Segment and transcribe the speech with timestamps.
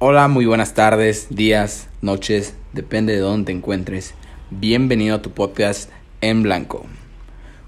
[0.00, 4.14] Hola, muy buenas tardes, días, noches, depende de dónde te encuentres.
[4.48, 5.90] Bienvenido a tu podcast
[6.20, 6.86] en blanco.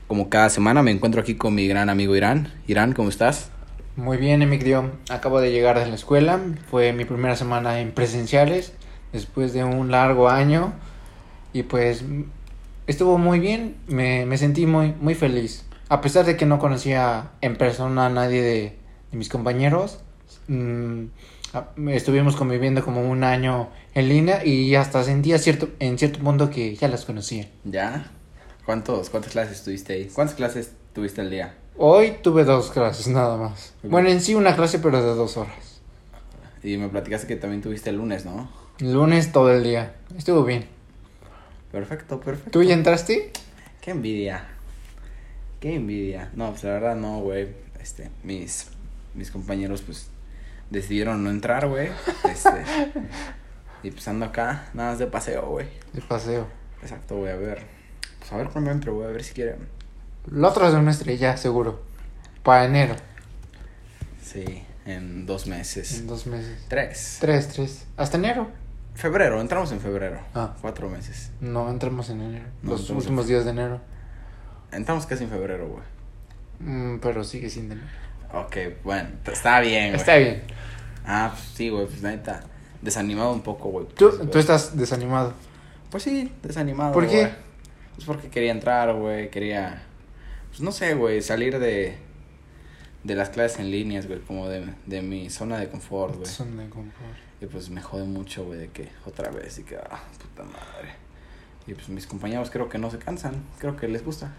[0.06, 2.54] Como cada semana me encuentro aquí con mi gran amigo Irán.
[2.69, 3.51] Irán, ¿cómo estás?
[3.96, 4.93] Muy bien, Emigdio.
[5.08, 6.38] Acabo de llegar de la escuela.
[6.71, 8.74] Fue mi primera semana en presenciales
[9.12, 10.72] después de un largo año.
[11.53, 12.04] Y pues
[12.87, 13.74] estuvo muy bien.
[13.88, 15.65] Me, me sentí muy, muy feliz.
[15.88, 18.78] A pesar de que no conocía en persona a nadie de,
[19.10, 19.98] mis compañeros.
[20.48, 20.52] Ah,
[21.88, 26.75] estuvimos conviviendo como un año en línea y hasta sentía cierto, en cierto punto que
[26.77, 27.48] ya las conocía.
[27.65, 28.11] ¿Ya?
[28.65, 30.11] ¿Cuántos, ¿Cuántas clases tuviste ahí?
[30.12, 31.55] ¿Cuántas clases tuviste al día?
[31.77, 33.75] Hoy tuve dos clases nada más.
[33.83, 35.80] Bueno, en sí una clase pero de dos horas.
[36.62, 38.51] Y me platicaste que también tuviste el lunes, ¿no?
[38.78, 39.95] El lunes todo el día.
[40.17, 40.67] Estuvo bien.
[41.73, 42.51] Perfecto, perfecto.
[42.51, 43.33] ¿Tú ya entraste?
[43.80, 44.47] Qué envidia.
[45.59, 46.30] Qué envidia.
[46.34, 47.48] No, pues la verdad no, güey.
[47.80, 48.69] Este, mis,
[49.14, 50.09] mis compañeros pues
[50.70, 51.91] decidieron no entrar, güey.
[52.30, 52.65] Este,
[53.83, 55.69] y pues ando acá, nada más de paseo, güey.
[55.92, 56.47] De paseo.
[56.83, 57.67] Exacto, voy a ver.
[58.19, 59.69] Pues a ver cuándo entro, voy a ver si quieren.
[60.30, 61.83] El otro semestre ya, seguro.
[62.42, 62.95] Para enero.
[64.22, 65.98] Sí, en dos meses.
[65.98, 66.64] En dos meses.
[66.69, 67.19] Tres.
[67.20, 67.86] Tres, tres.
[67.97, 68.48] Hasta enero.
[68.95, 70.20] Febrero, entramos en febrero.
[70.34, 70.55] Ah.
[70.61, 71.30] Cuatro meses.
[71.41, 72.47] No, entramos en enero.
[72.62, 73.80] No, Los últimos en- días de enero.
[74.73, 75.83] Entramos casi en febrero, güey.
[76.61, 77.86] Mm, pero sigue sin enero.
[78.33, 79.97] Ok, bueno, está bien, güey.
[79.97, 80.42] Está bien.
[81.05, 82.42] Ah, pues sí, güey, pues neta.
[82.81, 83.86] Desanimado un poco, güey.
[83.89, 84.31] Tú, güey.
[84.31, 85.34] tú estás desanimado.
[85.91, 86.92] Pues sí, desanimado.
[86.92, 87.23] ¿Por qué?
[87.23, 87.33] güey.
[87.95, 89.83] Pues porque quería entrar, güey, quería...
[90.48, 91.98] Pues no sé, güey, salir de...
[93.03, 96.27] De las clases en líneas, güey, como de, de mi zona de confort, güey.
[96.27, 97.17] Son de confort.
[97.41, 100.95] Y pues me jode mucho, güey, de que otra vez y que, ah, puta madre.
[101.67, 104.34] Y pues mis compañeros creo que no se cansan, creo que les gusta.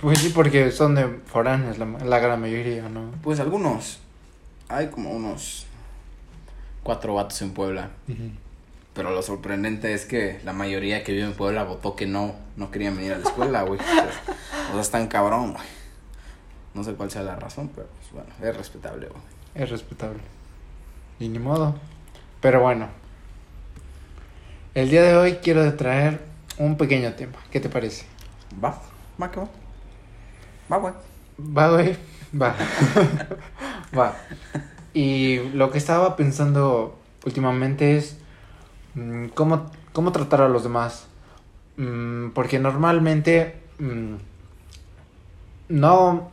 [0.00, 3.10] Pues sí, porque son de foráneos la, la gran mayoría, ¿no?
[3.22, 4.00] Pues algunos,
[4.68, 5.66] hay como unos
[6.82, 7.90] cuatro vatos en Puebla.
[8.94, 12.70] Pero lo sorprendente es que la mayoría que vive en Puebla votó que no, no
[12.70, 13.78] querían venir a la escuela, güey.
[13.78, 14.08] O sea,
[14.70, 15.66] o sea, están cabrón, güey.
[16.74, 19.22] No sé cuál sea la razón, pero pues bueno, es respetable, güey.
[19.54, 20.20] Es respetable.
[21.20, 21.74] Y ni modo.
[22.40, 22.88] Pero bueno.
[24.74, 26.20] El día de hoy quiero traer
[26.56, 27.38] un pequeño tema.
[27.50, 28.06] ¿Qué te parece?
[28.64, 28.80] Va,
[29.20, 29.48] va, que va.
[30.70, 30.94] Va, güey.
[31.56, 31.96] Va, güey.
[32.40, 32.54] Va.
[33.96, 34.14] Va.
[34.92, 38.18] Y lo que estaba pensando últimamente es
[38.94, 41.06] mm, cómo, cómo tratar a los demás.
[41.76, 44.14] Mm, porque normalmente mm,
[45.68, 46.30] no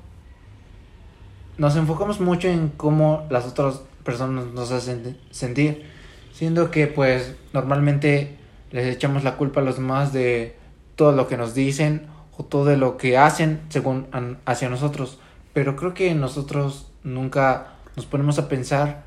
[1.57, 5.89] nos enfocamos mucho en cómo las otras personas nos hacen sentir.
[6.33, 8.37] Siendo que pues normalmente
[8.71, 10.57] les echamos la culpa a los demás de
[10.97, 12.07] todo lo que nos dicen
[12.37, 15.19] o todo lo que hacen según an- hacia nosotros.
[15.53, 19.03] Pero creo que nosotros nunca nos ponemos a pensar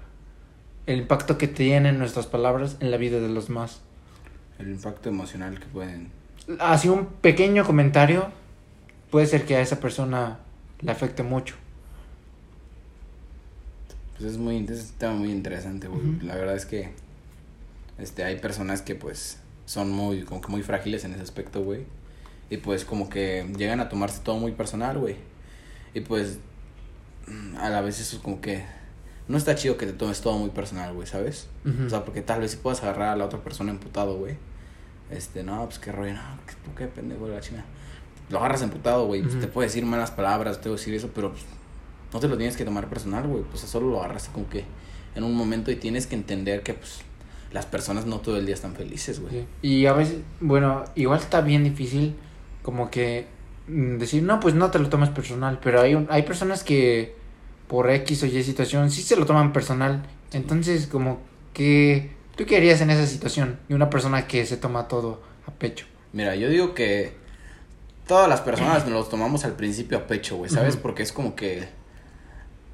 [0.86, 3.80] el impacto que tienen nuestras palabras en la vida de los demás.
[4.58, 6.10] El impacto emocional que pueden.
[6.58, 8.28] Así un pequeño comentario
[9.10, 10.38] puede ser que a esa persona
[10.80, 11.54] le afecte mucho.
[14.18, 16.20] Pues es muy, es un tema muy interesante, güey.
[16.22, 16.90] La verdad es que
[17.98, 21.84] este, hay personas que pues son muy, como que muy frágiles en ese aspecto, güey.
[22.50, 25.16] Y pues como que llegan a tomarse todo muy personal, güey.
[25.94, 26.38] Y pues
[27.58, 28.64] a la vez eso es como que
[29.26, 31.48] no está chido que te tomes todo muy personal, güey, ¿sabes?
[31.66, 31.84] Ujú.
[31.86, 34.36] O sea, porque tal vez si puedas agarrar a la otra persona emputado, güey.
[35.10, 37.64] Este, no, pues qué rollo, no, que tú qué pendejo de la china.
[38.30, 39.22] Lo agarras emputado, güey.
[39.22, 39.42] pues, Ujú.
[39.42, 41.44] te puede decir malas palabras, te puede decir eso, pero pues,
[42.12, 43.42] no te lo tienes que tomar personal, güey.
[43.44, 44.64] Pues solo lo agarras como que
[45.14, 47.00] en un momento y tienes que entender que, pues,
[47.52, 49.32] las personas no todo el día están felices, güey.
[49.32, 49.46] Sí.
[49.62, 52.14] Y a veces, bueno, igual está bien difícil
[52.68, 53.24] como que
[53.66, 57.14] mm, decir, no, pues no te lo tomes personal, pero hay, hay personas que
[57.66, 60.02] por X o Y situación sí se lo toman personal.
[60.34, 61.18] Entonces, como
[61.54, 63.58] que, ¿tú qué harías en esa situación?
[63.70, 65.86] De una persona que se toma todo a pecho.
[66.12, 67.14] Mira, yo digo que
[68.06, 70.76] todas las personas nos los tomamos al principio a pecho, güey, ¿sabes?
[70.76, 71.70] Porque es como que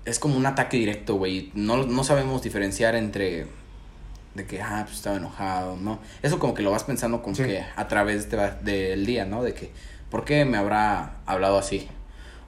[0.04, 1.52] es como un ataque directo, güey.
[1.54, 3.46] No, no sabemos diferenciar entre
[4.34, 6.00] de que, ah, pues estaba enojado, ¿no?
[6.22, 7.44] Eso como que lo vas pensando como Sí.
[7.44, 9.42] que a través de- del día, ¿no?
[9.42, 9.70] De que,
[10.10, 11.88] ¿por qué me habrá hablado así?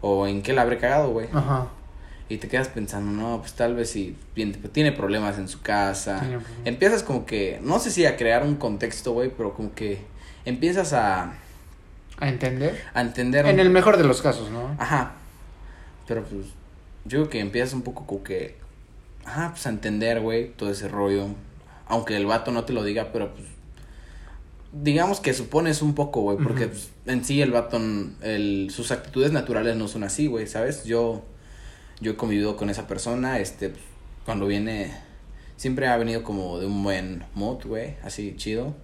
[0.01, 1.29] O en qué la habré cagado, güey.
[1.33, 1.69] Ajá.
[2.29, 6.19] Y te quedas pensando, no, pues tal vez si bien- tiene problemas en su casa.
[6.19, 6.67] Tiene problemas.
[6.67, 10.01] Empiezas como que, no sé si a crear un contexto, güey, pero como que
[10.45, 11.35] empiezas a,
[12.19, 12.83] A entender.
[12.95, 13.47] a entender.
[13.47, 14.75] En el mejor de los casos, ¿no?
[14.79, 15.13] Ajá.
[16.09, 16.47] Pero pues,
[17.05, 18.57] yo creo que empiezas un poco como que,
[19.25, 21.29] ajá, pues a entender, güey, todo ese rollo.
[21.87, 23.47] Aunque el vato no te lo diga, pero pues,
[24.73, 27.81] digamos que supones un poco, güey, porque pues, en sí el vato,
[28.23, 30.85] el, sus actitudes naturales no son así, güey, ¿sabes?
[30.85, 31.25] Yo,
[32.01, 33.83] yo he convivido con esa persona, este, pues,
[34.25, 34.93] cuando viene,
[35.57, 38.75] siempre ha venido como de un buen mood, güey, así chido.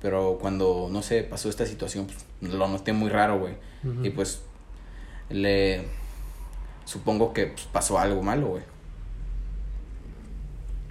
[0.00, 3.54] Pero cuando, no sé, pasó esta situación, pues, lo noté muy raro, güey.
[4.02, 4.42] Y pues
[5.30, 5.84] le
[6.84, 8.62] supongo que pues, pasó algo malo, güey.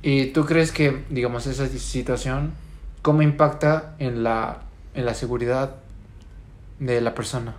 [0.02, 2.54] ¿Y tú crees que, digamos, esa situación,
[3.02, 4.62] cómo impacta en la,
[4.94, 5.76] en la seguridad
[6.80, 7.56] de la persona?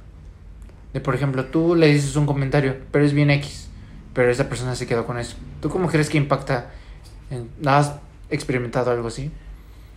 [0.92, 3.68] De, por ejemplo, tú le dices un comentario, pero es bien X,
[4.14, 5.36] pero esa persona se quedó con eso.
[5.60, 6.70] ¿Tú cómo crees que impacta?
[7.30, 7.92] En, ¿Has
[8.30, 9.30] experimentado algo así?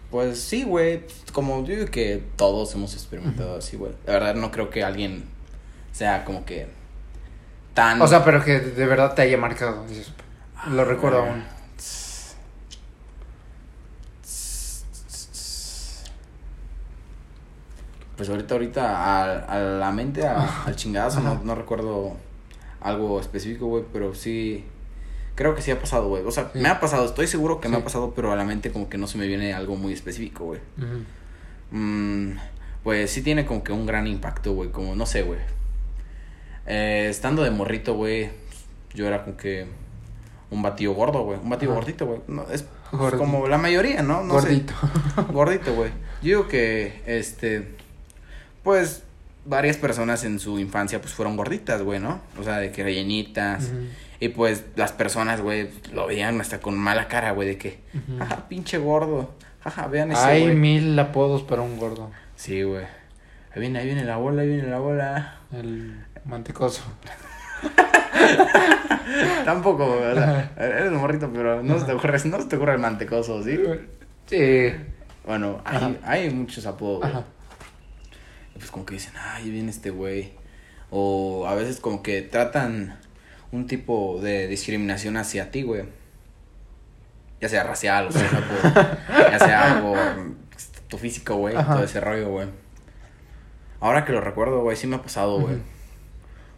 [0.09, 1.03] Pues sí, güey.
[1.31, 3.59] Como yo digo que todos hemos experimentado Ujú.
[3.59, 3.93] así, güey.
[4.05, 5.23] La verdad no creo que alguien
[5.93, 6.67] sea como que
[7.73, 8.01] tan...
[8.01, 9.85] O sea, pero que de verdad te haya marcado.
[10.69, 11.31] Lo recuerdo güey.
[11.31, 11.43] aún.
[18.21, 21.41] Pues ahorita, ahorita a, a la mente, a- al chingadazo, no, Ajá.
[21.43, 22.17] no recuerdo
[22.79, 24.63] algo específico, güey, pero sí,
[25.33, 26.23] creo que sí ha pasado, güey.
[26.23, 26.59] O sea, Sí.
[26.59, 28.99] me ha pasado, estoy seguro que me ha pasado, pero a la mente como que
[28.99, 30.59] no se me viene algo muy específico, güey.
[31.71, 32.33] Mm,
[32.83, 35.39] pues sí tiene como que un gran impacto, güey, como no sé, güey.
[36.67, 38.29] Eh, estando de morrito, güey,
[38.93, 39.65] yo era como que
[40.51, 42.19] un batido gordo, güey, un batido gordito, güey.
[42.27, 43.17] No, es Gordito.
[43.17, 44.21] como la mayoría, ¿no?
[44.23, 44.47] no sé.
[44.49, 44.73] Gordito.
[45.33, 45.89] Gordito, güey.
[46.21, 47.80] Yo digo que, este,
[48.63, 49.03] pues,
[49.45, 52.21] varias personas en su infancia, pues, fueron gorditas, güey, ¿no?
[52.39, 53.69] O sea, de que rellenitas.
[54.19, 58.19] Y, pues, las personas, güey, lo veían hasta con mala cara, güey, de que, Ujú.
[58.19, 59.33] jaja, pinche gordo.
[59.63, 62.11] Jaja, vean ese, Hay mil apodos para un gordo.
[62.35, 62.85] Sí, güey.
[63.53, 65.35] Ahí viene, ahí viene la bola, ahí viene la bola.
[65.51, 66.83] El mantecoso.
[69.45, 72.55] Tampoco, güey, o sea, eres un morrito, pero no se te ocurre, no se te
[72.55, 73.59] ocurre el mantecoso, ¿sí?
[74.27, 74.71] Sí.
[75.25, 75.91] Bueno, hay, Ajá.
[76.03, 77.11] hay muchos apodos, güey.
[77.11, 77.23] Ajá.
[78.55, 80.31] Y pues como que dicen, ay, viene este güey.
[80.89, 82.99] O a veces como que tratan
[83.51, 85.83] un tipo de discriminación hacia ti, güey.
[87.39, 88.29] Ya sea racial, o sea,
[89.09, 89.97] por- ya sea por
[90.87, 91.73] tu físico, güey, Ajá.
[91.75, 92.47] todo ese rollo, güey.
[93.79, 95.57] Ahora que lo recuerdo, güey, sí me ha pasado, güey.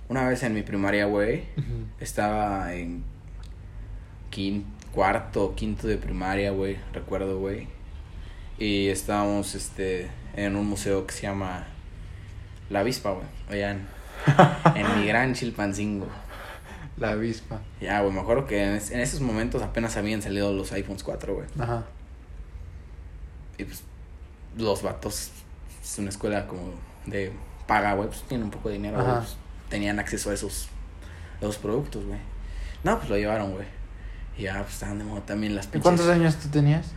[0.10, 1.46] Una vez en mi primaria, güey,
[2.00, 3.04] estaba en
[4.32, 7.68] quin- cuarto, quinto de primaria, güey, recuerdo, güey.
[8.60, 11.66] Y estábamos, este, en un museo que se llama
[12.74, 13.72] La Avispa, güey, allá
[14.76, 16.08] en, mi gran Chilpancingo.
[16.98, 17.60] La avispa.
[17.82, 21.04] Ya, güey, me acuerdo que en, es- en esos momentos apenas habían salido los iPhones
[21.04, 21.48] 4, güey.
[21.60, 21.84] Ajá.
[23.58, 23.84] Y pues
[24.58, 25.32] los vatos,
[25.84, 26.72] es una escuela como
[27.06, 27.32] de
[27.68, 29.20] paga, güey, pues tienen un poco de dinero, güey, Ajá.
[29.20, 29.36] pues,
[29.70, 30.68] tenían acceso a esos,
[31.40, 32.20] a esos productos, güey.
[32.84, 33.66] No, pues lo llevaron, güey.
[34.38, 35.84] Y ya, pues estaban de moda también las ¿Y pinches.
[35.84, 36.88] cuántos años tú tenías?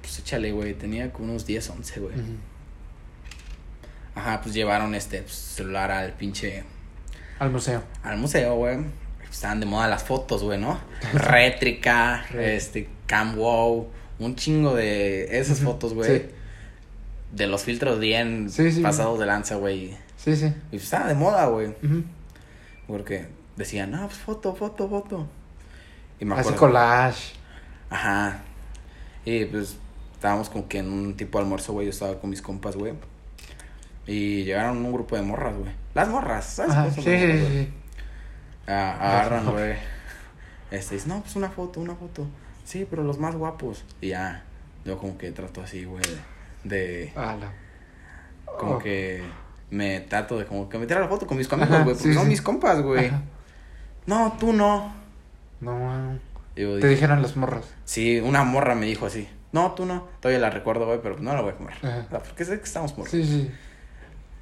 [0.00, 2.14] Pues échale, güey, tenía como unos 10, 11, güey.
[2.14, 2.32] Ujú.
[4.18, 6.64] Ajá, pues llevaron este pues, celular al pinche,
[7.38, 7.82] Al museo.
[8.02, 8.78] al museo, güey.
[9.30, 10.78] Estaban de moda las fotos, güey, ¿no?
[11.12, 13.88] Rétrica, este, cam wow,
[14.18, 16.18] un chingo de esas fotos, güey.
[16.18, 16.26] sí.
[17.32, 18.80] De los filtros bien Sí, sí.
[18.80, 19.94] pasados de lanza, güey.
[20.16, 20.46] Sí, sí.
[20.46, 21.68] Y pues estaba de moda, güey.
[21.68, 22.02] Ujú.
[22.86, 23.26] Porque
[23.56, 25.28] decían, no, pues foto, foto, foto.
[26.18, 26.58] Y me Así acuerdo.
[26.58, 27.34] collage.
[27.90, 28.40] Ajá.
[29.26, 29.76] Y pues
[30.14, 31.84] estábamos como que en un tipo de almuerzo, güey.
[31.86, 32.94] Yo estaba con mis compas, güey.
[34.08, 35.70] Y llegaron un grupo de morras, güey.
[35.94, 36.72] Las morras, ¿sabes?
[36.72, 36.90] Ajá.
[36.90, 37.72] Sí, sí, morras, sí.
[38.66, 39.74] Ah, agarran, güey.
[40.70, 42.26] Este, dice, no, pues una foto, una foto.
[42.64, 43.84] Sí, pero los más guapos.
[44.00, 44.42] Y ya,
[44.84, 46.02] yo como que trato así, güey.
[46.64, 47.52] De, Ala.
[48.58, 48.78] como Oh.
[48.78, 49.22] que
[49.70, 51.84] me trato de como que meter a la foto con mis amigos, güey.
[51.84, 52.28] Porque sí, son sí.
[52.30, 53.10] mis compas, güey.
[54.06, 54.92] No, tú no.
[55.60, 56.18] No,
[56.56, 57.64] yo Te dije, dijeron las morras.
[57.84, 59.28] sí, una morra me dijo así.
[59.52, 60.06] No, tú no.
[60.20, 61.74] Todavía la recuerdo, güey, pero no la voy a comer.
[61.82, 62.04] Ajá.
[62.06, 63.10] O sea, porque sé que estamos morros.
[63.10, 63.50] Sí, sí.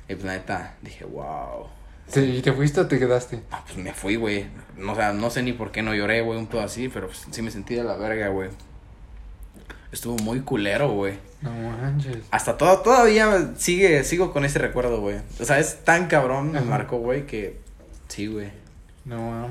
[0.09, 1.67] Y pues la neta, dije, wow.
[2.09, 3.43] Sí, ¿y te fuiste o te quedaste?
[3.51, 4.47] Ah, pues me fui, güey.
[4.77, 7.09] No, o sea, no sé ni por qué no lloré, güey, un pedo así, pero
[7.09, 8.51] pues, sí me sentí de la verga, güey.
[9.91, 11.19] Estuvo muy culero, güey.
[11.43, 12.19] No manches.
[12.31, 15.19] Hasta todo, todavía sigue, sigo con ese recuerdo, güey.
[15.41, 17.59] O sea, es tan cabrón, me marcó, güey, que
[18.09, 18.51] sí, güey.
[19.05, 19.49] No.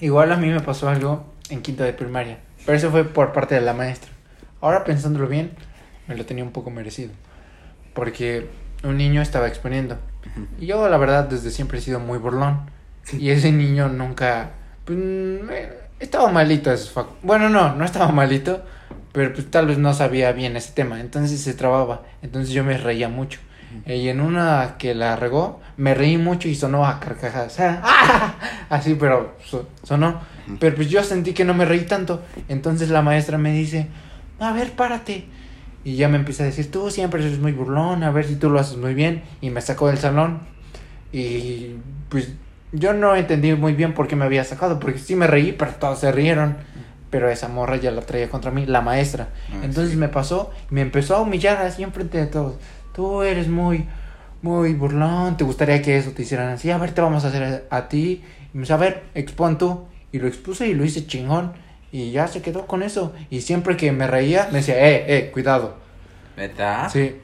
[0.00, 2.40] Igual a mí me pasó algo en quinto de primaria.
[2.64, 4.10] Pero eso fue por parte de la maestra.
[4.60, 5.52] Ahora pensándolo bien,
[6.06, 7.10] me lo tenía un poco merecido.
[7.94, 8.48] Porque
[8.84, 9.98] un niño estaba exponiendo.
[10.58, 12.60] Y yo, la verdad, desde siempre he sido muy burlón.
[13.12, 14.50] Y ese niño nunca.
[14.84, 14.98] Pues,
[15.98, 16.70] estaba malito.
[16.70, 18.62] fac- Bueno, no, no estaba malito.
[19.12, 21.00] Pero pues tal vez no sabía bien ese tema.
[21.00, 22.02] Entonces se trababa.
[22.22, 23.40] Entonces yo me reía mucho.
[23.86, 27.56] Y en una que la regó, me reí mucho y sonó a carcajadas.
[27.60, 28.34] ¡Ah!
[28.68, 30.20] Así, pero so- sonó.
[30.58, 32.22] Pero pues yo sentí que no me reí tanto.
[32.48, 33.88] Entonces la maestra me dice,
[34.38, 35.26] a ver, párate.
[35.84, 38.50] Y ya me empieza a decir, tú siempre eres muy burlón, a ver si tú
[38.50, 39.22] lo haces muy bien.
[39.40, 40.40] Y me sacó del salón.
[41.12, 41.76] Y
[42.08, 42.32] pues
[42.72, 45.72] yo no entendí muy bien por qué me había sacado, porque sí me reí, pero
[45.72, 46.56] todos se rieron.
[47.10, 49.30] pero esa morra ya la traía contra mí, la maestra.
[49.50, 49.96] Ah, Entonces sí.
[49.96, 52.56] me pasó, me empezó a humillar así enfrente de todos.
[52.92, 53.86] Tú eres muy,
[54.42, 56.70] muy burlón, te gustaría que eso te hicieran así.
[56.70, 58.22] A ver, te vamos a hacer a, a ti.
[58.54, 59.86] Y me dice, a ver, expon tú.
[60.12, 61.52] Y lo expuse y lo hice chingón.
[61.92, 63.12] Y ya se quedó con eso.
[63.30, 65.74] Y siempre que me reía, me decía, eh, eh, cuidado.
[66.36, 66.88] ¿Neta?
[66.88, 67.16] Sí,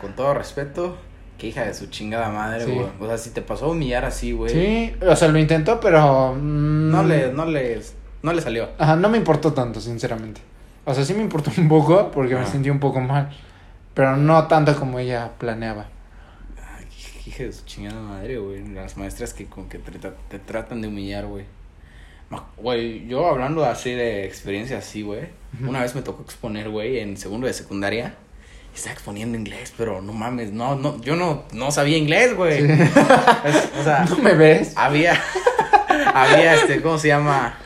[0.00, 0.96] Con todo respeto,
[1.38, 2.70] qué hija de su chingada madre, Sí.
[2.72, 2.86] güey.
[3.00, 4.52] O sea, si te pasó a humillar así, güey.
[4.52, 6.34] sí, o sea, lo intentó, pero...
[6.34, 7.80] mm, No le, no le,
[8.22, 8.68] no le salió.
[8.78, 10.40] Ajá, no me importó tanto, sinceramente.
[10.84, 12.46] O sea, sí me importó un poco porque me Ah.
[12.46, 13.30] sentí un poco mal.
[13.94, 15.86] Pero no tanto como ella planeaba.
[17.26, 18.66] Hija de su chingada madre, güey.
[18.68, 19.92] Las maestras que como que te,
[20.30, 21.44] te tratan de humillar, güey.
[22.58, 25.28] Güey, yo hablando así de experiencia así, güey.
[25.66, 28.16] Una vez me tocó exponer, güey, en segundo de secundaria.
[28.74, 32.60] Estaba exponiendo inglés, pero no mames, no, no, yo no, no sabía inglés, güey.
[32.60, 32.72] Sí.
[33.80, 34.74] O sea, ¿No me ves?
[34.76, 35.20] había,
[36.14, 37.58] había, este, ¿cómo se llama?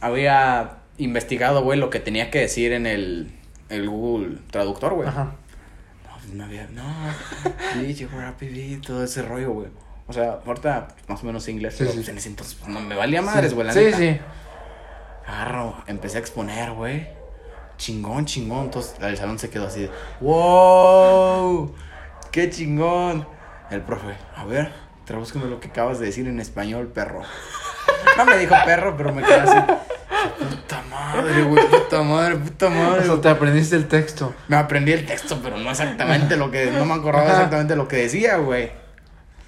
[0.00, 3.32] Había investigado, güey, lo que tenía que decir en el,
[3.68, 5.08] el Google Traductor, güey.
[5.08, 5.36] Ajá.
[6.04, 6.92] No, pues no había, no,
[7.80, 9.68] bitch, rapidí, todo ese rollo, güey.
[10.10, 11.96] O sea, ahorita más o menos inglés, Sí, pero sí.
[11.98, 14.18] pues, en ese entonces pues, no me valía madres, güey, Sí, sí.
[15.26, 17.06] Agarro, empecé a exponer, güey.
[17.76, 18.64] Chingón, chingón.
[18.64, 19.90] Entonces el salón se quedó así de,
[20.20, 21.72] wow,
[22.32, 23.26] qué chingón.
[23.70, 24.72] El profe, a ver,
[25.04, 27.22] tradúzcame lo que acabas de decir en español, perro.
[28.16, 29.56] No me dijo perro, pero me quedé así.
[30.38, 33.08] Puta madre, güey, puta madre, puta madre.
[33.08, 34.34] O sea, te aprendiste el texto.
[34.48, 36.70] Me aprendí el texto, pero no exactamente lo que.
[36.72, 38.70] No me acordaba exactamente lo que decía, güey.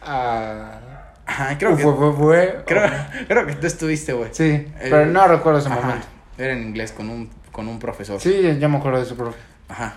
[0.05, 0.81] Ah.
[1.27, 1.83] Ajá, creo que.
[1.83, 2.63] fue, fue.
[2.67, 2.83] Creo,
[3.29, 4.31] creo que tú estuviste, güey.
[4.33, 6.07] Sí, El- pero no recuerdo ese Ajá, momento.
[6.39, 8.21] Era en inglés con un, con un profesor.
[8.21, 9.39] Sí, ya me acuerdo de eso, profe.
[9.69, 9.97] Ajá.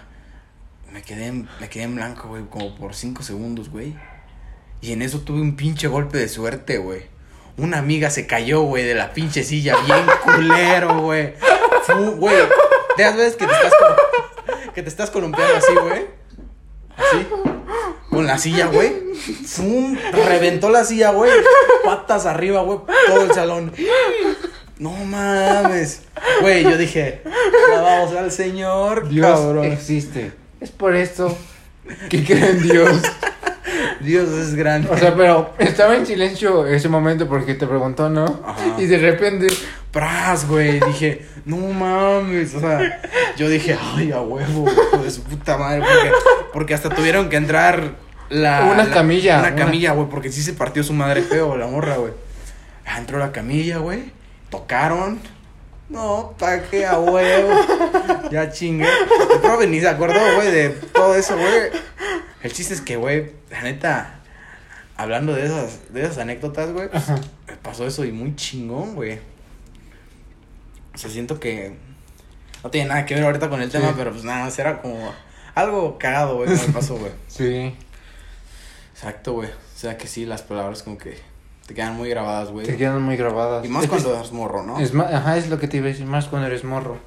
[0.92, 3.96] Me quedé, en, me quedé en blanco, güey, como por cinco segundos, güey.
[4.82, 7.04] Y en eso tuve un pinche golpe de suerte, güey.
[7.58, 11.34] Una amiga se cayó, güey, de la pinche silla, bien culero, güey.
[12.18, 12.36] Güey,
[12.98, 13.74] de las veces que te estás,
[14.74, 16.06] que te estás columpiando así, güey.
[16.98, 17.28] Así.
[18.16, 18.94] Con la silla, güey.
[19.46, 21.32] Fum, reventó la silla, güey.
[21.84, 22.80] Patas arriba, güey.
[23.08, 23.72] Todo el salón.
[24.80, 26.02] No mames.
[26.42, 27.22] Güey, yo dije,
[27.72, 29.66] alabado sea el Señor, Dios cabrón.
[29.66, 30.34] existe.
[30.60, 31.38] Es por esto
[32.10, 33.02] que creo en Dios.
[34.02, 34.90] Dios es grande.
[34.92, 38.42] O sea, pero estaba en silencio ese momento porque te preguntó, ¿no?
[38.46, 38.76] Ajá.
[38.78, 39.48] Y de repente.
[39.92, 40.82] Pras, güey.
[40.82, 42.54] Dije, no mames.
[42.54, 43.02] O sea,
[43.38, 45.80] yo dije, ay, a huevo, hijo de su puta madre.
[45.82, 46.12] Porque,
[46.52, 47.96] porque hasta tuvieron que entrar
[48.30, 48.66] la.
[48.66, 51.68] Una la- camilla, Una una- camilla, güey, porque sí se partió su madre feo, la
[51.68, 52.14] morra, güey.
[52.86, 54.12] Ah, entró la camilla, güey.
[54.50, 55.20] Tocaron.
[55.90, 57.50] No, pa' qué a huevo.
[58.32, 58.88] Ya chingué.
[59.34, 61.70] El profe ni se acordó, güey, de todo eso, güey.
[62.42, 64.16] El chiste es que, güey, la neta,
[64.98, 69.20] hablando de esas, de esas anécdotas, güey, pues, me pasó eso y muy chingón, güey.
[70.94, 71.76] O sea, siento que
[72.64, 73.78] no tiene nada que ver ahorita con el Sí.
[73.78, 75.14] tema, pero pues nada, era como
[75.54, 77.12] algo cagado, güey, que me pasó, güey.
[77.28, 77.76] Sí.
[78.96, 79.50] Exacto, güey.
[79.50, 81.18] O sea que sí, las palabras como que
[81.68, 82.66] te quedan muy grabadas, güey.
[82.66, 83.66] Te quedan muy grabadas.
[83.66, 84.80] Y más Es cuando eres morro, ¿no?
[84.80, 86.98] Es más, ajá, es lo que te iba a decir, más cuando eres morro.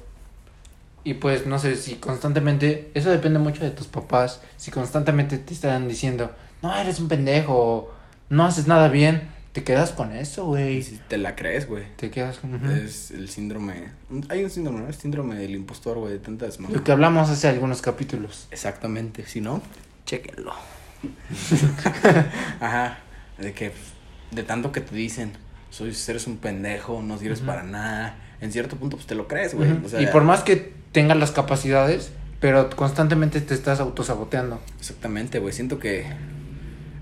[1.03, 5.53] Y pues, no sé, si constantemente, eso depende mucho de tus papás, si constantemente te
[5.53, 6.31] están diciendo,
[6.61, 7.91] no, eres un pendejo,
[8.29, 10.83] no haces nada bien, te quedas con eso, güey.
[10.83, 11.85] si te la crees, güey.
[11.95, 12.53] Te quedas con...
[12.53, 12.69] ujú.
[12.69, 13.91] Es el síndrome.
[14.29, 14.87] Hay un síndrome, ¿no?
[14.87, 18.47] El síndrome del impostor, güey, de tantas Lo que hablamos hace algunos capítulos.
[18.51, 19.25] Exactamente.
[19.25, 19.61] Si no,
[20.05, 20.53] chéquenlo.
[22.59, 22.99] Ajá.
[23.37, 23.71] De que
[24.31, 25.31] de tanto que te dicen,
[25.69, 28.15] soy, eres un pendejo, no sirves para nada.
[28.41, 29.71] En cierto punto, pues te lo crees, güey.
[29.71, 29.85] Ujú.
[29.85, 34.61] O sea, y por más que tengas las capacidades, pero constantemente te estás autosaboteando.
[34.79, 35.53] Exactamente, güey.
[35.53, 36.05] Siento que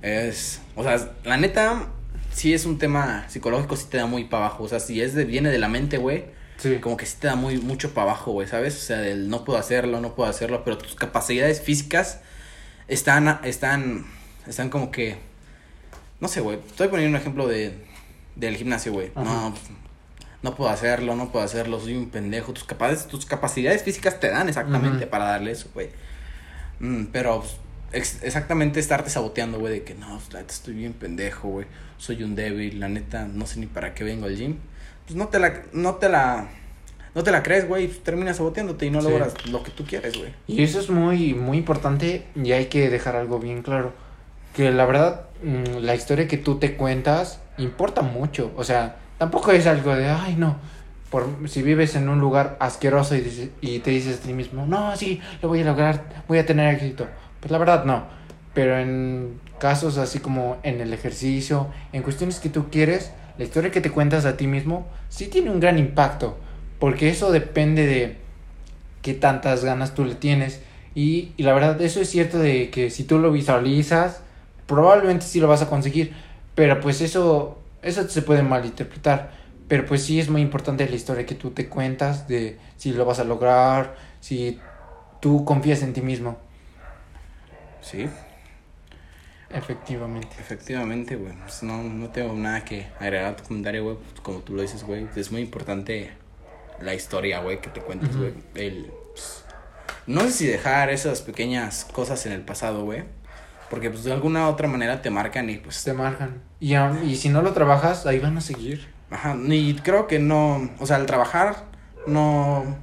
[0.02, 0.62] es.
[0.76, 1.88] O sea, la neta,
[2.32, 4.64] sí es un tema psicológico, sí te da muy para abajo.
[4.64, 6.26] O sea, si es de, viene de la mente, güey,
[6.58, 6.78] Sí.
[6.80, 8.76] como que sí te da muy, mucho para abajo, güey, ¿sabes?
[8.76, 12.22] O sea, del no puedo hacerlo, no puedo hacerlo, pero tus capacidades físicas
[12.88, 14.06] están, están,
[14.48, 15.18] están como que.
[16.20, 16.60] No sé, güey.
[16.68, 17.74] Estoy poniendo un ejemplo de,
[18.36, 19.12] del gimnasio, güey.
[19.16, 19.64] No, pues,
[20.42, 22.54] no puedo hacerlo, no puedo hacerlo, soy un pendejo.
[22.54, 25.90] Tus, capacidades tus capacidades físicas te dan exactamente para darle eso, güey.
[26.80, 27.58] Mm, pero pues,
[27.92, 31.68] ex- exactamente estarte saboteando, güey, de que no, la neta estoy bien pendejo, güey.
[31.98, 34.58] Soy un débil, la neta, no sé ni para qué vengo al gym.
[35.06, 36.50] Pues no te la, no te la,
[37.18, 37.88] no te la crees, güey.
[37.88, 39.10] pues, terminas saboteándote y no Sí.
[39.10, 40.32] logras lo que tú quieres, güey.
[40.46, 43.92] Y eso es muy, muy importante y hay que dejar algo bien claro.
[44.56, 48.52] Que la verdad, mm, la historia que tú te cuentas importa mucho.
[48.56, 50.58] O sea, tampoco es algo de, ay, no.
[51.10, 54.68] Por, si vives en un lugar asqueroso y, dices- y te dices a ti mismo,
[54.68, 57.08] no, sí, lo voy a lograr, voy a tener éxito.
[57.40, 58.04] Pues la verdad no.
[58.54, 63.72] Pero en casos así como en el ejercicio, en cuestiones que tú quieres, la historia
[63.72, 66.38] que te cuentas a ti mismo sí tiene un gran impacto.
[66.80, 68.18] Porque eso depende de
[69.02, 70.62] qué tantas ganas tú le tienes.
[70.96, 74.22] Y, y la verdad, eso es cierto de que si tú lo visualizas,
[74.66, 76.14] probablemente sí lo vas a conseguir.
[76.56, 79.32] Pero pues eso, eso se puede malinterpretar.
[79.68, 83.06] Pero pues sí es muy importante la historia que tú te cuentas de si lo
[83.06, 84.60] vas a lograr, si
[85.20, 86.38] tú confías en ti mismo.
[87.82, 88.08] Sí,
[89.50, 90.36] Efectivamente.
[90.40, 91.34] efectivamente, güey.
[91.34, 93.96] Pues no, no tengo nada que agregar a tu comentario, güey.
[93.96, 95.08] Pues como tú lo dices, güey.
[95.16, 96.12] Es muy importante
[96.82, 98.20] la historia, güey, que te cuentes, Ujú.
[98.20, 98.34] güey.
[98.56, 99.44] El, pues,
[100.06, 103.04] no sé si dejar esas pequeñas cosas en el pasado, güey.
[103.70, 106.42] Porque pues de alguna otra manera te marcan y pues Te marcan.
[106.62, 108.88] Y, y si no lo trabajas, ahí van a seguir.
[109.12, 111.66] Ajá, y creo que no, o sea, al trabajar
[112.06, 112.78] no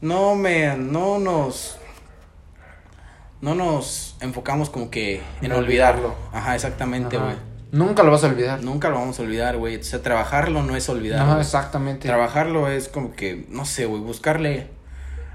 [0.00, 1.78] no me no nos
[3.40, 6.08] no nos enfocamos como que en En olvidarlo.
[6.08, 6.14] olvidarlo.
[6.32, 7.36] Ajá, exactamente, güey.
[7.70, 8.62] Nunca lo vas a olvidar.
[8.62, 9.76] Nunca lo vamos a olvidar, güey.
[9.76, 11.26] O sea, trabajarlo no es olvidar.
[11.26, 11.40] Güey.
[11.40, 12.08] exactamente.
[12.08, 14.68] Trabajarlo es como que no sé, güey, buscarle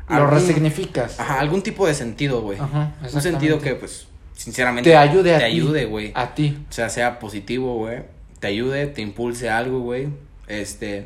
[0.09, 1.19] Lo algún- resignificas.
[1.19, 2.59] Ajá, algún tipo de sentido, güey.
[2.59, 6.11] Ajá, Un sentido que pues sinceramente te ayude a te ayude, güey.
[6.15, 6.57] A ti.
[6.69, 8.01] O sea, sea positivo, güey.
[8.39, 10.09] Te ayude, te impulse algo, güey.
[10.47, 11.05] Este.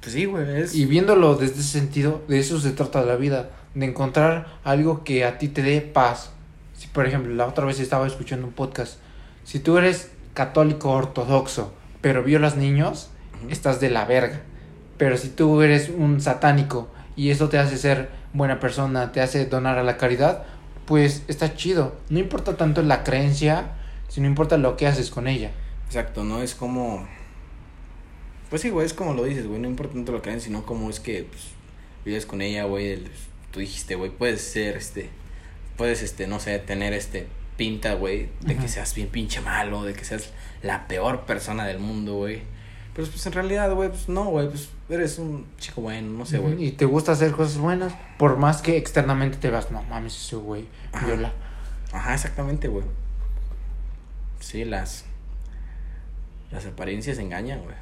[0.00, 0.60] Pues sí, güey.
[0.60, 0.74] Es.
[0.74, 5.24] Y viéndolo desde ese sentido, de eso se trata la vida, de encontrar algo que
[5.24, 6.30] a ti te dé paz.
[6.76, 8.98] Si por ejemplo, la otra vez estaba escuchando un podcast,
[9.44, 13.10] si tú eres católico ortodoxo, pero violas niños,
[13.48, 14.40] estás de la verga.
[14.98, 19.46] Pero si tú eres un satánico y eso te hace ser buena persona, te hace
[19.46, 20.44] donar a la caridad,
[20.86, 21.96] pues está chido.
[22.10, 23.72] No importa tanto la creencia,
[24.08, 25.50] sino importa lo que haces con ella.
[25.86, 27.06] Exacto, no es como.
[28.50, 29.60] Pues sí, güey, es como lo dices, güey.
[29.60, 31.42] No importa tanto lo que hagan, sino como es que pues,
[32.04, 32.92] vives con ella, güey.
[32.92, 33.10] el-
[33.50, 35.10] Tú dijiste, güey, puedes ser, este.
[35.76, 37.26] Puedes, este, no sé, tener, este.
[37.56, 40.30] Pinta, güey, de que seas bien pinche malo, de que seas
[40.62, 42.42] la peor persona del mundo, güey.
[42.94, 46.38] Pero pues en realidad, güey, pues no, güey, pues eres un chico bueno, no sé,
[46.38, 46.64] güey.
[46.64, 50.36] Y te gusta hacer cosas buenas, por más que externamente te vas, no mames, ese
[50.36, 50.66] güey
[51.04, 51.32] viola.
[51.92, 52.84] Ajá, exactamente, güey.
[54.40, 55.04] Sí, las.
[56.50, 57.74] Las apariencias engañan, güey.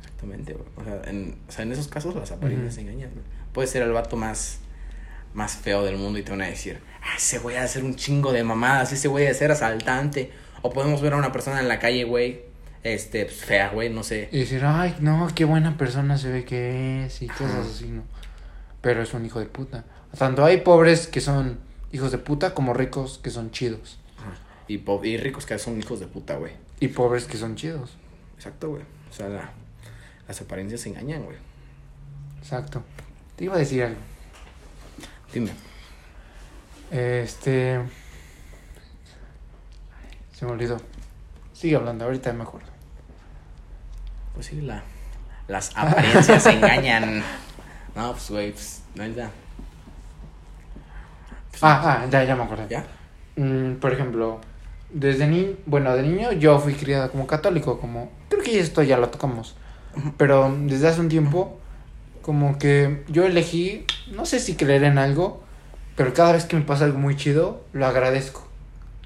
[0.00, 0.66] Exactamente, güey.
[0.76, 3.24] O sea, en, o sea, en esos casos las apariencias engañan, güey.
[3.52, 4.60] Puede ser el vato más.
[5.36, 7.94] Más feo del mundo y te van a decir, ah, ese güey a hacer un
[7.94, 10.32] chingo de mamadas, ese güey a ser asaltante.
[10.62, 12.40] O podemos ver a una persona en la calle, güey,
[12.82, 14.28] este, pues, fea, güey, no sé.
[14.32, 18.02] Y decir, ay, no, qué buena persona se ve que es y cosas así, ¿no?
[18.80, 19.84] Pero es un hijo de puta.
[20.18, 21.58] Tanto hay pobres que son
[21.92, 23.98] hijos de puta como ricos que son chidos.
[24.68, 26.52] Y, po- y ricos que son hijos de puta, güey.
[26.80, 27.96] Y pobres que son chidos.
[28.36, 28.82] Exacto, güey.
[29.10, 29.50] O sea, la-
[30.26, 31.36] las apariencias engañan, güey.
[32.40, 32.82] Exacto.
[33.36, 34.00] Te iba a decir algo.
[35.32, 35.50] Dime.
[36.90, 37.80] Este.
[40.32, 40.76] Se me olvidó.
[41.52, 42.68] Sigue hablando, ahorita me acuerdo.
[44.34, 44.82] Pues sí, la,
[45.48, 47.22] las apariencias engañan.
[47.94, 49.30] No, pues, güey, pues, no es ya.
[51.50, 52.66] Pues, Ah, ah, ya, ya me acordé.
[52.68, 52.84] ¿Ya?
[53.36, 54.40] Mm, por ejemplo,
[54.90, 58.98] desde ni bueno, de niño yo fui criada como católico, como creo que esto ya
[58.98, 59.56] lo tocamos.
[60.18, 61.58] Pero desde hace un tiempo
[62.26, 65.44] como que yo elegí, no sé si creer en algo,
[65.94, 68.48] pero cada vez que me pasa algo muy chido, lo agradezco.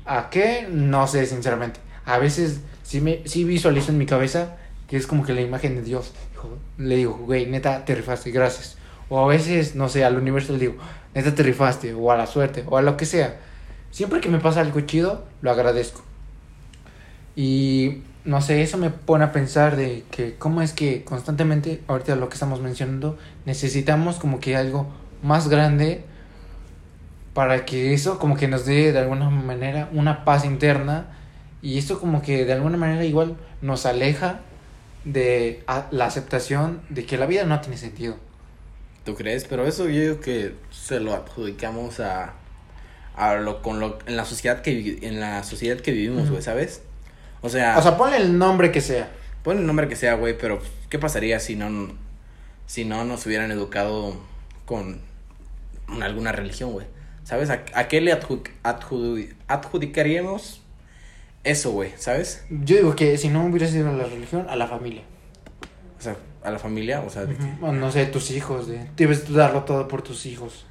[0.07, 0.67] ¿A qué?
[0.71, 1.81] No sé, sinceramente.
[2.07, 4.57] A veces sí me sí visualizo en mi cabeza
[4.89, 6.13] que es como que la imagen de Dios.
[6.79, 8.79] Le digo, güey, neta, te rifaste, gracias.
[9.11, 10.77] O a veces, no sé, al universo le digo,
[11.15, 13.39] neta, te rifaste, o a la suerte, o a lo que sea.
[13.91, 16.03] Siempre que me pasa algo chido, lo agradezco.
[17.37, 22.17] Y no sé, eso me pone a pensar de que cómo es que constantemente, ahorita
[22.17, 24.89] lo que estamos mencionando, necesitamos como que algo
[25.23, 26.05] más grande
[27.35, 31.07] para que eso como que nos dé de alguna manera una paz interna
[31.63, 34.41] y esto como que de alguna manera igual nos aleja
[35.05, 38.17] de la aceptación de que la vida no tiene sentido.
[39.05, 39.45] ¿Tú crees?
[39.45, 42.35] Pero eso yo digo que se lo adjudicamos a,
[43.17, 46.83] a lo con lo en la sociedad que en la sociedad que vivimos, ¿sabes?
[47.43, 49.11] O sea, O sea, ponle el nombre que sea.
[49.43, 51.93] pon el nombre que sea, güey, pero ¿qué pasaría si no
[52.67, 54.15] si no nos hubieran educado
[54.67, 55.01] con
[56.03, 56.87] alguna religión, güey?
[57.25, 57.51] ¿Sabes?
[57.51, 60.61] ¿A, a qué le adju- adju- adjudicaríamos
[61.45, 61.93] eso, güey?
[61.97, 62.45] ¿Sabes?
[62.51, 65.03] Yo digo que si no hubiera sido la religión, a la familia.
[65.99, 67.37] O sea, a la familia, o sea, de.
[67.63, 70.67] O no sé, tus hijos, de, debes darlo todo por tus hijos.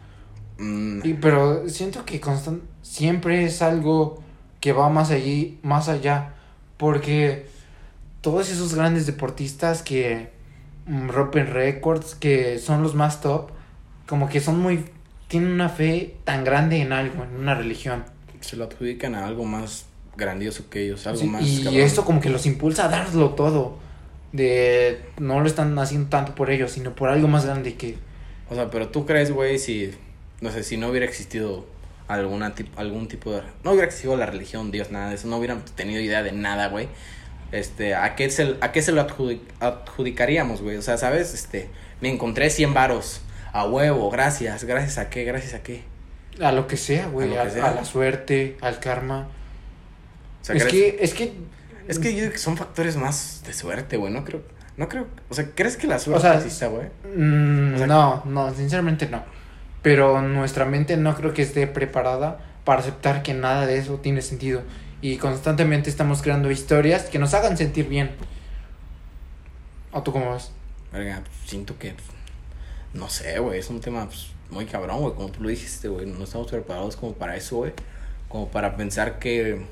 [0.58, 4.22] mm, Y, pero siento que constan siempre es algo
[4.60, 6.34] que va más allí, más allá,
[6.80, 7.46] porque
[8.22, 10.30] todos esos grandes deportistas que
[10.88, 13.52] mm, rompen récords, que son los más top,
[14.08, 14.86] como que son muy
[15.28, 18.04] tienen una fe tan grande en algo, en una religión.
[18.40, 19.86] se lo adjudican a algo más
[20.18, 21.82] grandioso que ellos, algo Sí, más y cabrón.
[21.82, 23.78] esto como que los impulsa a darlo todo.
[24.32, 27.98] de no lo están haciendo tanto por ellos, sino por algo más grande que...
[28.50, 29.92] O sea, pero tú crees, güey, si,
[30.42, 31.66] no sé, si no hubiera existido
[32.10, 33.42] alguna algún tipo de...
[33.64, 36.68] No hubiera existido la religión, Dios, nada de eso, no hubieran tenido idea de nada,
[36.68, 36.88] güey.
[37.52, 40.78] Este, ¿a qué se, a qué se lo adjudi- adjudicaríamos, güey?
[40.78, 41.34] O sea, ¿sabes?
[41.34, 41.70] Este,
[42.02, 43.22] me encontré 100 varos.
[43.54, 44.64] A huevo, gracias.
[44.66, 45.24] ¿Gracias a qué?
[45.24, 45.84] ¿Gracias a qué?
[46.42, 49.28] A lo que sea, güey, A la suerte, al karma.
[50.42, 51.34] O sea, es ¿crees- que, es que...
[51.88, 54.14] Es que yo digo que son factores más de suerte, güey.
[54.14, 54.44] No creo...
[54.78, 55.08] No creo...
[55.30, 56.88] O sea, ¿crees que la suerte O sea, exista, güey?
[57.16, 59.24] Mm, O sea, no, no, sinceramente no.
[59.82, 64.22] Pero nuestra mente no creo que esté preparada para aceptar que nada de eso tiene
[64.22, 64.62] sentido.
[65.02, 68.12] Y constantemente estamos creando historias que nos hagan sentir bien.
[69.92, 70.52] ¿O tú cómo ves?
[70.92, 71.96] Verga, siento que...
[72.94, 73.60] No sé, güey.
[73.60, 75.14] Es un tema pues, muy cabrón, güey.
[75.14, 76.06] Como tú lo dijiste, güey.
[76.06, 77.74] No estamos preparados como para eso, güey.
[78.28, 79.66] Como para pensar que...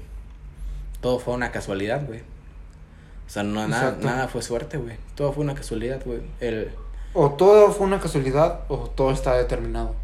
[1.02, 2.22] Todo fue una casualidad, güey.
[3.28, 4.08] O sea, no, nada, Exacto.
[4.08, 4.96] nada fue suerte, güey.
[5.16, 6.22] Todo fue una casualidad, güey.
[6.40, 6.72] El...
[7.20, 9.96] O todo fue una casualidad o todo está determinado.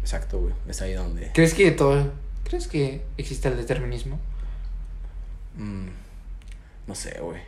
[0.00, 0.54] Exacto, güey.
[0.66, 1.30] Es ahí donde...
[1.32, 2.10] ¿Crees que todo...
[2.42, 4.18] ¿Crees que existe el determinismo?
[5.56, 5.86] Mm,
[6.88, 7.40] no sé, güey.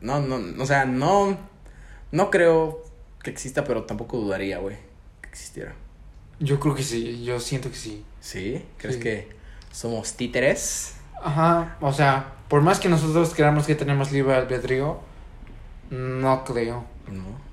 [0.00, 1.36] No, no, o sea, no...
[2.12, 2.84] No creo
[3.24, 4.76] que exista, pero tampoco dudaría, güey.
[5.22, 5.74] Que existiera.
[6.38, 8.04] Yo creo que sí, yo siento que sí.
[8.20, 8.64] ¿Sí?
[8.78, 9.02] ¿Crees Sí.
[9.02, 9.28] que
[9.72, 10.94] somos títeres?
[11.20, 15.00] Ajá, o sea, por más que nosotros creamos que tenemos libre albedrío,
[15.90, 16.84] no creo.
[17.10, 17.49] No.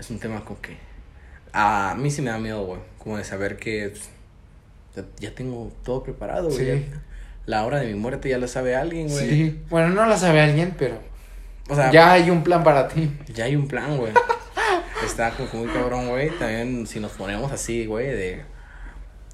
[0.00, 0.78] Es un tema como que.
[1.52, 2.80] A mí sí me da miedo, güey.
[2.98, 3.92] Como de saber que.
[4.94, 6.78] pues, ya, tengo todo preparado, güey.
[6.78, 6.86] Sí.
[7.44, 9.28] La hora de mi muerte ya lo sabe alguien, güey.
[9.28, 9.60] Sí.
[9.68, 10.98] Bueno, no la sabe alguien, pero
[11.68, 13.12] O sea, ya, hay un plan para ti.
[13.28, 14.12] ya hay un plan, güey.
[15.04, 16.30] Está como muy cabrón, güey.
[16.30, 18.42] También si nos ponemos así, güey, de.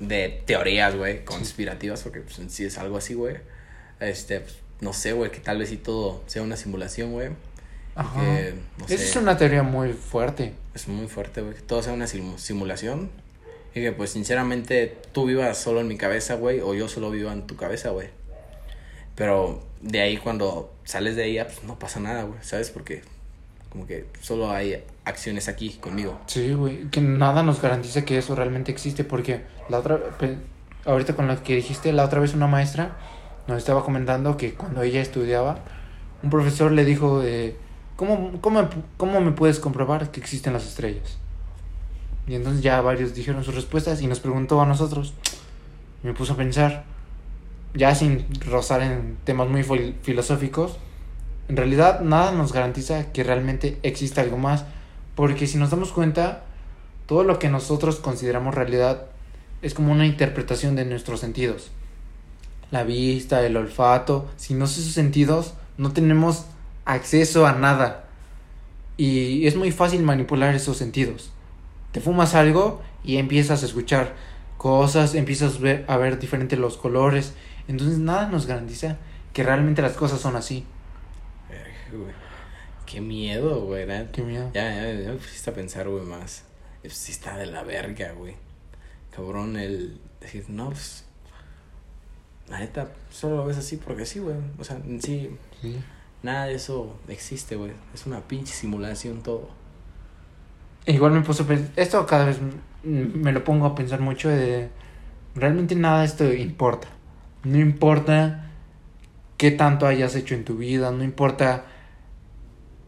[0.01, 3.37] De teorías, güey, conspirativas, porque pues en sí es algo así, güey.
[4.01, 7.31] Este, pues, no sé, güey, que tal vez sí todo sea una simulación, güey.
[7.97, 8.21] Ajá.
[8.21, 9.05] Que, no Esa sé.
[9.05, 10.53] es una teoría muy fuerte.
[10.75, 11.55] Es muy fuerte, güey.
[11.55, 13.11] Que todo sea una simu- simulación.
[13.75, 16.61] Y que, pues, sinceramente, tú vivas solo en mi cabeza, güey.
[16.61, 18.09] O yo solo viva en tu cabeza, güey.
[19.15, 22.39] Pero de ahí, cuando sales de ahí, pues no pasa nada, güey.
[22.43, 22.71] ¿Sabes?
[22.71, 23.03] Porque,
[23.71, 26.21] como que solo hay acciones aquí conmigo.
[26.27, 26.91] Sí, güey.
[26.91, 29.05] Que nada nos garantiza que eso realmente existe.
[29.05, 30.01] Porque la otra.
[30.85, 32.97] Ahorita con lo que dijiste, la otra vez una maestra
[33.49, 35.59] nos estaba comentando que cuando ella estudiaba,
[36.23, 37.57] un profesor le dijo: eh,
[37.97, 41.19] ¿cómo, cómo, ¿Cómo me puedes comprobar que existen las estrellas?
[42.29, 45.15] Y entonces ya varios dijeron sus respuestas y nos preguntó a nosotros.
[46.03, 46.85] Me puso a pensar,
[47.75, 50.77] ya sin rozar en temas muy fil- filosóficos,
[51.49, 54.65] en realidad nada nos garantiza que realmente exista algo más,
[55.15, 56.43] porque si nos damos cuenta,
[57.07, 59.07] todo lo que nosotros consideramos realidad
[59.63, 61.71] es como una interpretación de nuestros sentidos.
[62.73, 66.47] La vista, el olfato, sin esos sentidos no tenemos
[66.87, 68.09] acceso a nada.
[68.97, 71.31] Y es muy fácil manipular esos sentidos.
[71.93, 74.15] Te fumas algo y empiezas a escuchar
[74.57, 77.35] cosas, empiezas a ver, a ver diferentes los colores.
[77.69, 78.97] Entonces nada nos garantiza
[79.35, 80.65] que realmente las cosas son así.
[82.87, 83.87] Qué miedo, güey.
[84.13, 84.51] Qué miedo.
[84.55, 86.45] Ya, ya, ya me pusiste a pensar, güey, más.
[86.81, 88.37] Pues, sí está de la verga, güey.
[89.11, 91.05] Cabrón, el decir, no, pues.
[92.49, 94.37] La neta, solo lo ves así porque sí, güey.
[94.59, 95.77] O sea, en sí, Sí.
[96.27, 97.73] Nada de eso existe, güey.
[97.95, 99.49] Es una pinche simulación todo.
[100.87, 102.39] Igual me puso a pensar, esto cada vez
[102.85, 104.69] me lo pongo a pensar mucho de,
[105.35, 106.89] realmente nada de esto importa.
[107.43, 108.51] No importa
[109.37, 111.65] qué tanto hayas hecho en tu vida, no importa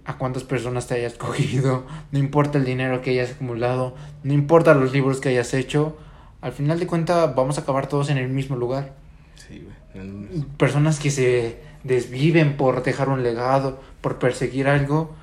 [0.04, 4.74] a cuántas personas te hayas cogido, no importa el dinero que hayas acumulado, no importa
[4.74, 5.96] los libros que hayas hecho,
[6.40, 8.94] al final de cuentas vamos a acabar todos en el mismo lugar.
[9.34, 10.44] Sí, güey.
[10.56, 15.14] Personas que se desviven por dejar un legado, por perseguir algo,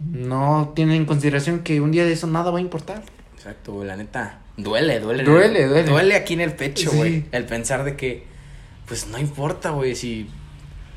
[0.00, 3.02] no tienen en consideración que un día de eso nada va a importar.
[3.36, 3.84] Exacto.
[3.84, 5.24] La neta, duele, duele.
[5.24, 5.88] Duele, duele.
[5.90, 6.96] Duele aquí en el pecho, Sí.
[6.96, 7.24] güey.
[7.32, 8.24] El pensar de que,
[8.86, 10.28] pues no importa, güey, si.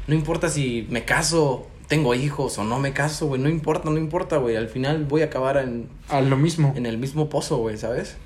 [0.07, 3.41] No importa si me caso, tengo hijos o no me caso, güey.
[3.41, 4.55] No importa, no importa, güey.
[4.57, 6.73] Al final voy a acabar en, A lo mismo.
[6.75, 8.17] en el mismo pozo, güey, ¿sabes?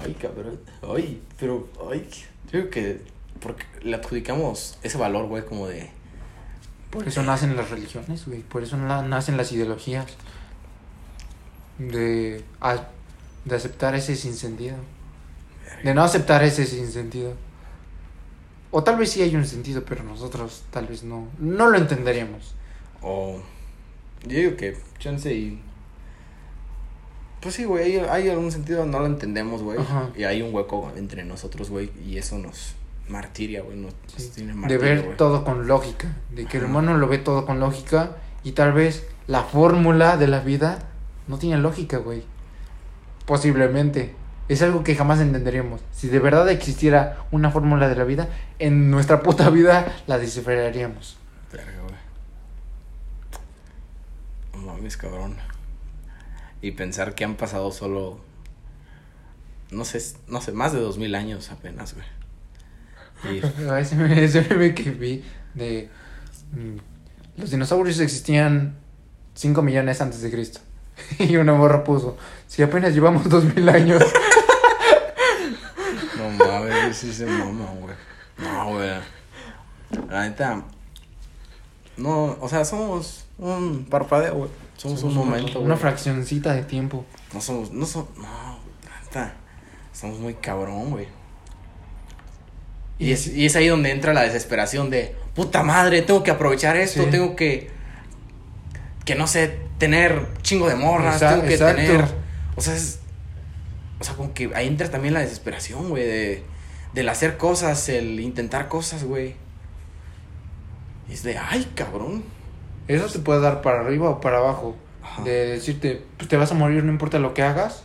[0.00, 0.58] Ay, cabrón.
[0.82, 2.06] Ay, pero, ay.
[2.50, 3.02] Creo que.
[3.40, 5.90] Porque le adjudicamos ese valor, güey, como de.
[6.90, 8.40] Por eso nacen las religiones, güey.
[8.40, 10.06] Por eso na- nacen las ideologías.
[11.78, 12.88] De, a-
[13.44, 14.76] de aceptar ese sinsentido.
[15.84, 17.34] De no aceptar ese sinsentido.
[18.70, 21.28] O tal vez sí hay un sentido, pero nosotros tal vez no.
[21.38, 22.54] No lo entenderíamos.
[23.02, 23.40] O.
[24.24, 25.62] Yo digo que, chance y.
[27.40, 29.78] Pues sí, güey, hay, hay algún sentido, no lo entendemos, güey.
[30.14, 32.74] Y hay un hueco entre nosotros, güey, y eso nos,
[33.10, 33.76] martiria, güey.
[33.76, 37.18] No, Sí, tiene de martirio, ver todo con lógica, de que el humano lo ve
[37.18, 40.78] todo con lógica y tal vez la fórmula de la vida
[41.28, 42.24] no tiene lógica, güey.
[43.26, 44.14] Posiblemente.
[44.48, 45.80] Es algo que jamás entenderíamos.
[45.92, 51.18] Si de verdad existiera una fórmula de la vida, en nuestra puta vida la descifraríamos.
[51.52, 51.94] Verga, güey.
[54.54, 55.36] No mames, cabrón.
[56.62, 58.18] Y pensar que han pasado solo.
[59.70, 62.06] No sé, no sé, más de dos mil años apenas, güey.
[63.24, 63.38] Y
[63.78, 63.96] Ese
[64.42, 65.88] meme, que vi de...
[66.52, 68.76] mm, Los dinosaurios existían
[69.34, 70.60] 5 millones antes de Cristo.
[71.18, 74.02] Y una morra puso, si apenas llevamos 2000 años.
[76.16, 77.94] no mames, sí se mama, güey.
[78.38, 78.90] No, güey.
[80.08, 80.62] La neta.
[81.96, 84.50] No, o sea, somos un parpadeo, güey.
[84.76, 85.66] Somos, un momento, güey.
[85.66, 87.04] Una fraccioncita de tiempo.
[87.34, 89.34] No somos, no somos, no, la neta.
[89.92, 91.08] Estamos muy cabrón, güey.
[93.00, 96.76] Y es, y es ahí donde entra la desesperación de, puta madre, tengo que aprovechar
[96.76, 97.10] esto, Sí.
[97.10, 97.70] tengo que,
[99.04, 101.76] que no sé, tener chingo de morras, tengo que exacto.
[101.76, 102.04] tener,
[102.56, 103.00] o sea, es,
[103.98, 106.42] o sea, como que ahí entra también la desesperación, güey, de,
[106.92, 109.34] del hacer cosas, el intentar cosas, güey.
[111.08, 112.22] Y es de, ay, cabrón.
[112.86, 114.76] Eso te puede dar para arriba o para abajo.
[115.02, 115.22] Ajá.
[115.22, 117.82] De decirte, pues te vas a morir, no importa lo que hagas.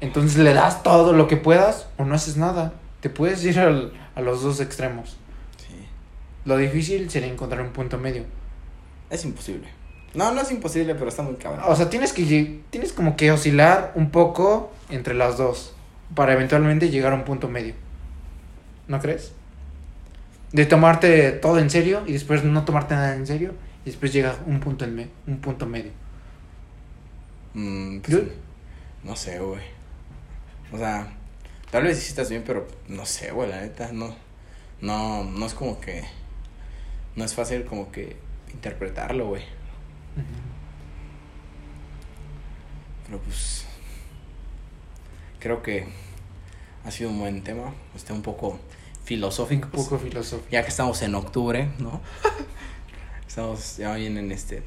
[0.00, 2.72] Entonces le das todo lo que puedas o no haces nada.
[3.02, 5.18] Te puedes ir al- a los dos extremos.
[5.58, 5.74] Sí.
[6.46, 8.24] Lo difícil sería encontrar un punto medio.
[9.10, 9.68] Es imposible.
[10.14, 11.64] No, no es imposible, pero está muy cabrón.
[11.68, 15.74] O sea, tienes que tienes como que oscilar un poco entre las dos
[16.14, 17.74] para eventualmente llegar a un punto medio.
[18.88, 19.32] ¿No crees?
[20.52, 23.52] De tomarte todo en serio y después no tomarte nada en serio
[23.84, 25.90] y después llega un punto en me- un punto medio.
[27.54, 28.22] Mm, pues,
[29.04, 29.60] no sé, güey.
[30.72, 31.10] O sea,
[31.72, 34.14] tal vez sí estás bien, pero no sé, güey, la neta, no.
[34.82, 36.04] No, no es como que.
[37.16, 38.16] No es fácil como que
[38.52, 39.42] interpretarlo, güey.
[43.06, 43.64] Pero pues.
[45.40, 45.86] Creo que
[46.84, 47.72] ha sido un buen tema.
[47.96, 48.60] Está un poco Un
[49.04, 49.68] filosófico.
[49.70, 50.50] poco filosófico.
[50.50, 52.02] Ya que estamos en octubre, ¿no?
[53.26, 54.62] estamos ya vienen este.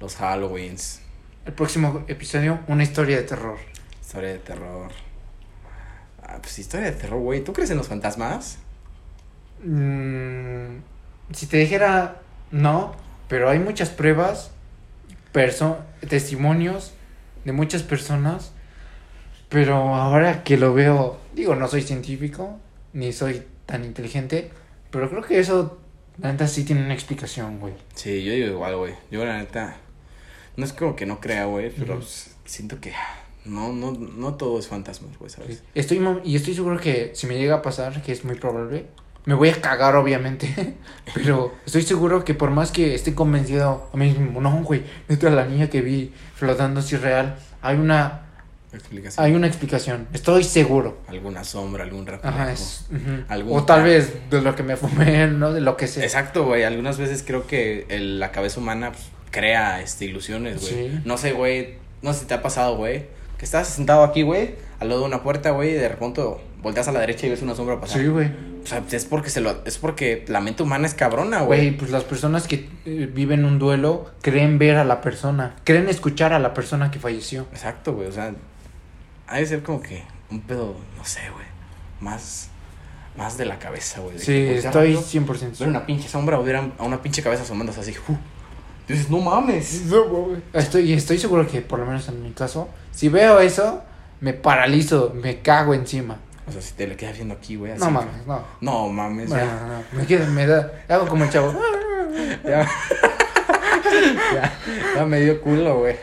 [0.00, 1.02] Los Halloweens.
[1.44, 3.58] El próximo episodio, una historia de terror.
[4.00, 4.90] Historia de terror.
[6.26, 7.44] Ah, pues historia de terror, güey.
[7.44, 8.58] ¿Tú crees en los fantasmas?
[9.62, 10.78] Mm,
[11.32, 12.94] si te dijera no,
[13.28, 14.50] pero hay muchas pruebas,
[15.32, 16.92] perso testimonios
[17.44, 18.52] de muchas personas,
[19.48, 22.58] pero ahora que lo veo, digo, no soy científico,
[22.92, 24.50] ni soy tan inteligente,
[24.90, 25.78] pero creo que eso,
[26.18, 27.74] la neta, sí tiene una explicación, güey.
[27.94, 28.94] Sí, yo digo igual, güey.
[29.10, 29.76] Yo la neta.
[30.56, 32.92] No es como que no crea, güey, pero pues, siento que
[33.44, 35.62] no, no, no todo es fantasmas, güey, ¿sabes?
[35.74, 38.86] Estoy, y estoy seguro que si me llega a pasar, que es muy probable,
[39.26, 40.76] me voy a cagar, obviamente.
[41.14, 45.30] Pero estoy seguro que por más que esté convencido a mí mismo, no, güey, neta,
[45.30, 48.20] la niña que vi flotando así real, hay una,
[48.72, 49.24] Explicación.
[49.24, 50.08] hay una explicación.
[50.12, 50.98] Estoy seguro.
[51.06, 52.34] Alguna sombra, algún reflejo.
[52.36, 52.86] Ajá, es.
[53.28, 55.52] Algún- O tal vez de lo que me fumé, ¿no?
[55.52, 56.02] De lo que sea.
[56.04, 56.64] Exacto, güey.
[56.64, 60.88] Algunas veces creo que el- la cabeza humana pues, crea este, ilusiones, güey.
[60.90, 61.00] Sí.
[61.04, 61.76] No sé, güey.
[62.02, 63.06] No sé si te ha pasado, güey.
[63.44, 66.22] Que estás sentado aquí, güey, al lado de una puerta, güey, y de repente
[66.62, 68.00] volteas a la derecha y ves una sombra pasar.
[68.00, 68.28] Sí, güey.
[68.62, 71.58] O sea, es porque se lo, es porque la mente humana es cabrona, güey.
[71.60, 75.90] Güey, pues las personas que eh, viven un duelo creen ver a la persona, creen
[75.90, 77.42] escuchar a la persona que falleció.
[77.52, 78.08] Exacto, güey.
[78.08, 78.34] O sea,
[79.26, 81.44] ha de ser como que un pedo, no sé, güey.
[82.00, 82.48] Más,
[83.14, 84.18] más de la cabeza, güey.
[84.18, 87.42] Sí, estoy rápido, 100% Ver una pinche sombra o ver a a una pinche cabeza
[87.42, 87.94] asomándose así.
[88.08, 88.16] ¡uh!
[88.88, 89.82] Dices, no mames.
[90.52, 93.82] Estoy, estoy seguro que, por lo menos en mi caso, si veo eso,
[94.20, 96.18] me paralizo, me cago encima.
[96.46, 97.72] O sea, si te le quedas viendo aquí, güey.
[97.72, 97.80] así.
[97.80, 98.42] No mames, no.
[98.60, 99.54] No mames, Bueno, ya.
[99.66, 101.54] no, no, Me, quedo, me da, hago como el chavo.
[102.44, 102.68] Ya.
[104.34, 104.52] ya,
[104.96, 105.96] ya me dio culo, güey.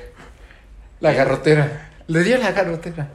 [1.00, 1.89] La garrotera.
[2.08, 3.08] Le di a la garrotera.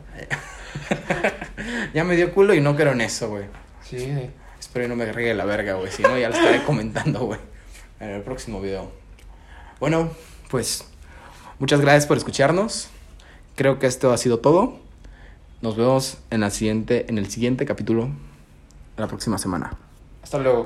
[1.93, 3.45] Ya me dio culo y no creo en eso, güey.
[3.83, 5.91] Sí, Espero que no me riegue la verga, güey.
[5.93, 7.41] Si no, ya lo estaré comentando, güey.
[8.01, 8.91] En el próximo video.
[9.79, 10.11] Bueno,
[10.51, 10.85] pues.
[11.59, 12.89] Muchas gracias por escucharnos.
[13.57, 14.79] Creo que esto ha sido todo.
[15.63, 18.09] Nos vemos en, la siguiente, en el siguiente capítulo.
[18.97, 19.77] La próxima semana.
[20.23, 20.65] Hasta luego.